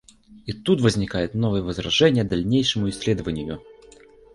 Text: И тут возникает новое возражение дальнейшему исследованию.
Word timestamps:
И 0.47 0.51
тут 0.53 0.81
возникает 0.81 1.35
новое 1.35 1.61
возражение 1.61 2.23
дальнейшему 2.23 2.89
исследованию. 2.89 3.61